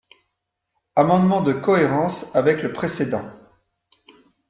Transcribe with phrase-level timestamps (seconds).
[0.95, 3.21] Amendement de cohérence avec le précédent.